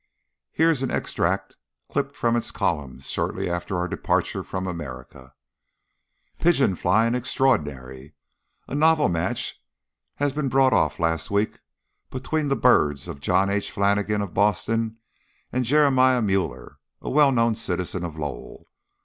[0.51, 1.57] Here is an extract
[1.87, 5.35] clipped from its columns shortly after our departure from America:
[6.39, 8.15] "Pigeon flying Extraordinary.
[8.67, 9.61] A novel match
[10.15, 11.59] has been brought off last week
[12.09, 13.69] between the birds of John H.
[13.69, 14.97] Flannigan, of Boston,
[15.53, 18.71] and Jeremiah Müller, a well known citizen of Lowell.